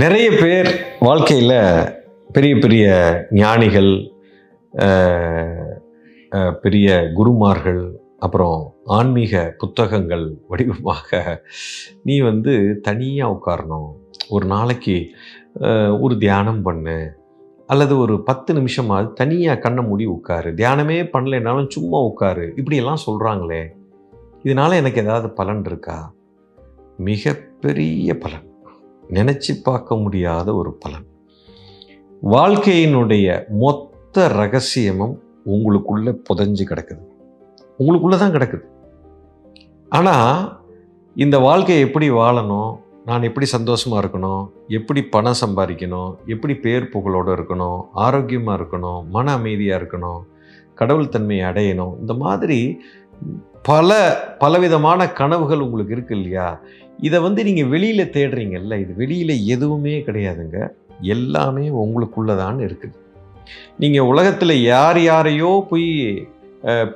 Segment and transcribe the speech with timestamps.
[0.00, 0.68] நிறைய பேர்
[1.00, 1.58] வாழ்க்கையில்
[2.32, 2.86] பெரிய பெரிய
[3.30, 3.90] ஞானிகள்
[6.62, 7.82] பெரிய குருமார்கள்
[8.18, 8.58] அப்புறம்
[8.96, 11.20] ஆன்மீக புத்தகங்கள் வடிவமாக
[12.02, 13.90] நீ வந்து தனியாக உட்காரணும்.
[14.28, 14.96] ஒரு நாளைக்கு
[16.04, 16.98] ஒரு தியானம் பண்ணு.
[17.66, 20.52] அல்லது ஒரு பத்து நிமிஷமாவது தனியாக கண்ணை மூடி உட்காரு.
[20.60, 22.46] தியானமே பண்ணலைனாலும் சும்மா உட்காரு.
[22.56, 23.62] இப்படியெல்லாம் சொல்கிறாங்களே
[24.42, 25.98] இதனால் எனக்கு ஏதாவது பலன் இருக்கா?
[26.96, 28.48] மிகப்பெரிய பலன்.
[29.14, 31.06] நினச்சி பார்க்க முடியாத ஒரு பலன்.
[32.30, 35.14] வாழ்க்கையினுடைய மொத்த ரகசியமும்
[35.46, 37.02] உங்களுக்குள்ளே புதஞ்சு கிடக்குது.
[37.78, 38.64] உங்களுக்குள்ளே தான் கிடக்குது.
[39.88, 40.62] ஆனால்
[41.14, 42.70] இந்த வாழ்க்கையை எப்படி வாழணும்?
[43.04, 44.50] நான் எப்படி சந்தோஷமாக இருக்கணும்?
[44.68, 46.16] எப்படி பணம் சம்பாதிக்கணும்?
[46.26, 47.80] எப்படி பேர் புகழோடு இருக்கணும்?
[47.92, 49.06] ஆரோக்கியமாக இருக்கணும்?
[49.08, 50.20] மன அமைதியாக இருக்கணும்?
[50.74, 52.00] கடவுள் தன்மையை அடையணும்?
[52.00, 52.80] இந்த மாதிரி
[53.68, 53.90] பல
[54.42, 56.48] பலவிதமான கனவுகள் உங்களுக்கு இருக்கு இல்லையா?
[57.06, 60.58] இதை வந்து நீங்கள் வெளியில் தேடுறீங்கல்ல இது வெளியில் எதுவுமே கிடையாதுங்க.
[61.14, 62.98] எல்லாமே உங்களுக்குள்ளதான் இருக்குது
[63.82, 65.88] நீங்கள் உலகத்தில் யார் யாரையோ போய்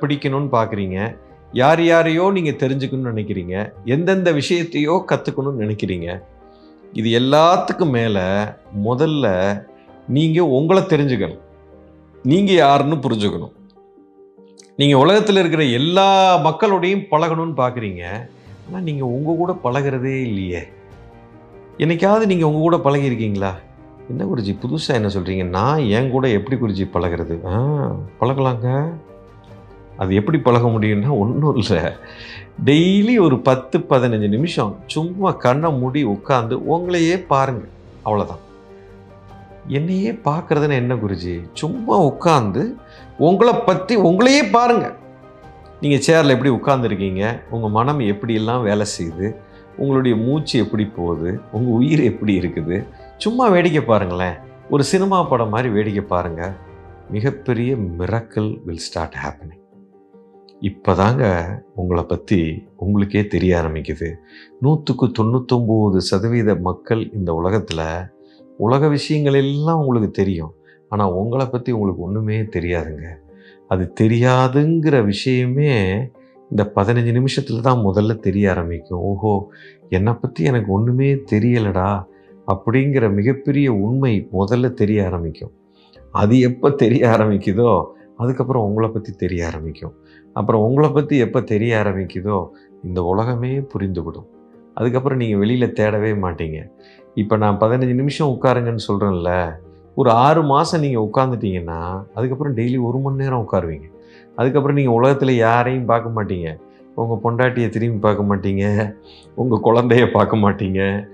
[0.01, 0.97] பிடிக்கணும்னு பார்க்குறீங்க
[1.61, 3.55] யார் யாரையோ நீங்கள் தெரிஞ்சுக்கணும்னு நினைக்கிறீங்க.
[3.95, 6.09] எந்தெந்த விஷயத்தையோ கற்றுக்கணும்னு நினைக்கிறீங்க.
[6.99, 8.25] இது எல்லாத்துக்கும் மேலே
[8.87, 9.27] முதல்ல
[10.17, 11.43] நீங்கள் உங்களை தெரிஞ்சுக்கணும்.
[12.31, 13.55] நீங்கள் யாருன்னு புரிஞ்சுக்கணும்.
[14.79, 16.09] நீங்கள் உலகத்தில் இருக்கிற எல்லா
[16.45, 18.03] மக்களோடையும் பழகணும்னு பார்க்குறீங்க
[18.65, 20.61] ஆனால் நீங்கள் உங்கள் கூட பழகிறதே இல்லையே.
[21.83, 23.51] என்னைக்காவது நீங்கள் உங்கள் கூட பழகியிருக்கீங்களா?
[24.09, 27.37] என்ன குருஜி புதுசாக என்ன சொல்கிறீங்க நான் என் கூட எப்படி குருஜி பழகிறது?
[27.51, 27.53] ஆ
[28.19, 28.67] பழகலாங்க.
[29.97, 31.81] அது எப்படி பழக முடியும்னா ஒன்றும் இல்லை.
[32.69, 37.73] டெய்லி ஒரு பத்து பதினஞ்சு நிமிஷம் சும்மா கண்ணை மூடி உட்காந்து உங்களையே பாருங்கள்
[38.05, 38.43] அவ்வளோதான்
[39.77, 41.35] என்னையே பார்க்குறதுன்னு என்ன குருஜி?
[41.53, 42.63] சும்மா உட்காந்து
[43.27, 44.95] உங்களை பற்றி உங்களையே பாருங்கள்
[45.81, 49.27] நீங்கள் சேரில் எப்படி உட்காந்துருக்கீங்க உங்கள் மனம் எப்படியெல்லாம் வேலை செய்யுது?
[49.77, 51.29] உங்களுடைய மூச்சு எப்படி போகுது?
[51.51, 52.77] உங்கள் உயிர் எப்படி இருக்குது?
[53.17, 54.35] சும்மா வேடிக்கை பாருங்களேன்.
[54.69, 56.55] ஒரு சினிமா படம் மாதிரி வேடிக்கை பாருங்கள்
[57.11, 59.63] மிகப்பெரிய மிரக்கல் வில் ஸ்டார்ட் ஹேப்பனிங்
[60.61, 61.25] இப்போதாங்க
[61.75, 62.39] உங்களை பற்றி
[62.75, 64.07] உங்களுக்கே தெரிய ஆரம்பிக்குது.
[64.59, 67.85] நூற்றுக்கு தொண்ணூத்தொம்பது சதவீத மக்கள் இந்த உலகத்தில்
[68.65, 70.53] உலக விஷயங்கள் எல்லாம் உங்களுக்கு தெரியும்.
[70.91, 73.07] ஆனால் உங்களை பற்றி உங்களுக்கு ஒன்றுமே தெரியாதுங்க.
[73.71, 75.73] அது தெரியாதுங்கிற விஷயமே
[76.51, 79.01] இந்த பதினஞ்சு நிமிஷத்தில் தான் முதல்ல தெரிய ஆரம்பிக்கும்.
[79.09, 79.33] ஓஹோ
[79.97, 81.89] என்னை பற்றி எனக்கு ஒன்றுமே தெரியலடா
[82.47, 85.53] அப்படிங்கிற மிகப்பெரிய உண்மை முதல்ல தெரிய ஆரம்பிக்கும்.
[86.13, 87.71] அது எப்போ தெரிய ஆரம்பிக்குதோ
[88.21, 89.93] அதுக்கப்புறம் உங்களை பற்றி தெரிய ஆரம்பிக்கும்.
[90.35, 92.37] அப்புறம் உங்களை பற்றி எப்போ தெரிய ஆரம்பிக்குதோ
[92.87, 94.27] இந்த உலகமே புரிந்துவிடும்.
[94.73, 96.59] அதுக்கப்புறம் நீங்கள் வெளியில் தேடவே மாட்டீங்க.
[97.19, 99.55] இப்போ நான் பதினஞ்சு நிமிஷம் உட்காருங்கன்னு சொல்கிறேன்ல
[99.95, 103.91] ஒரு ஆறு மாதம் நீங்கள் உட்காந்துட்டீங்கன்னா அதுக்கப்புறம் டெய்லி ஒரு மணி நேரம் உட்காருவீங்க.
[104.35, 106.59] அதுக்கப்புறம் நீங்கள் உலகத்தில் யாரையும் பார்க்க மாட்டீங்க.
[106.95, 108.93] உங்கள் பொண்டாட்டியை திரும்பி பார்க்க மாட்டீங்க.
[109.35, 111.07] உங்கள் குழந்தைய பார்க்க மாட்டீங்க.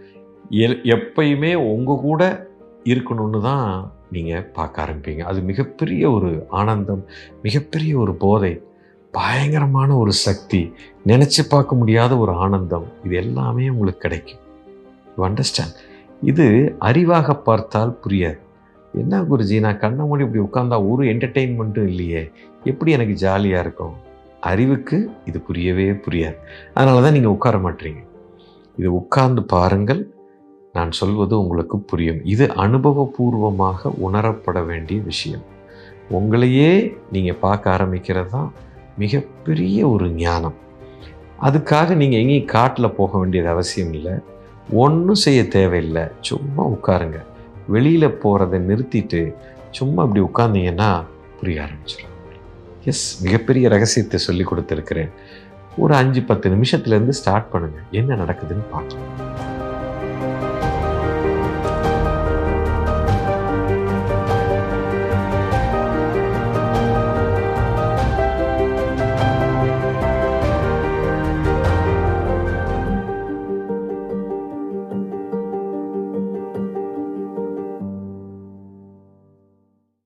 [0.50, 2.48] எ- எப்பயுமே உங்கள் கூட
[2.84, 5.20] இருக்கணும்னு தான் நீங்கள் பார்க்க ஆரம்பிப்பீங்க.
[5.20, 7.06] அது மிகப்பெரிய ஒரு ஆனந்தம்
[7.44, 8.62] மிகப்பெரிய ஒரு போதை
[9.12, 10.74] பயங்கரமான ஒரு சக்தி
[11.08, 12.86] நினச்சி பார்க்க முடியாத ஒரு ஆனந்தம்.
[13.04, 14.44] இது எல்லாமே உங்களுக்கு கிடைக்கும்.
[15.18, 15.85] யூ அண்டர்ஸ்டாண்ட்
[16.22, 18.38] இது அறிவாக பார்த்தால் புரியாது.
[18.94, 22.32] என்ன குருஜி நான் கண்ணை மூடி இப்படி உட்காந்தா ஒரு என்டர்டெயின்மெண்ட்டும் இல்லையே?
[22.64, 23.94] எப்படி எனக்கு ஜாலியாக இருக்கும்?
[24.42, 26.36] அறிவுக்கு இது புரியவே புரியாது.
[26.74, 28.04] அதனால தான் நீங்கள் உட்கார மாட்டீங்க.
[28.78, 30.14] இது உட்கார்ந்து பாருங்கள்.
[30.74, 32.22] நான் சொல்வது உங்களுக்கு புரியும்.
[32.24, 35.44] இது அனுபவபூர்வமாக உணரப்பட வேண்டிய விஷயம்.
[36.12, 38.52] உங்களையே நீங்கள் பார்க்க ஆரம்பிக்கிறது தான்
[38.98, 40.54] மிகப்பெரிய ஒரு ஞானம்.
[41.42, 44.24] அதுக்காக நீங்கள் எங்கேயும் காட்டில் போக வேண்டியது அவசியம் இல்லை.
[44.70, 46.04] ஒன்றும் செய்ய தேவையில்லை.
[46.20, 47.20] சும்மா உட்காருங்க.
[47.68, 49.34] வெளியில் போகிறத நிறுத்திட்டு
[49.72, 51.04] சும்மா அப்படி உட்கார்ந்தீங்கன்னா
[51.40, 52.14] புரிய ஆரம்பிச்சிடும்
[52.86, 55.10] எஸ் மிகப்பெரிய ரகசியத்தை சொல்லி கொடுத்துருக்கிறேன்.
[55.78, 59.35] ஒரு அஞ்சு பத்து நிமிஷத்துலேருந்து ஸ்டார்ட் பண்ணுங்கள் என்ன நடக்குதுன்னு பார்க்கலாம்.